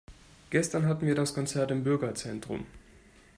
[0.49, 2.65] Gestern hatten wir das Konzert im Bürgerzentrum.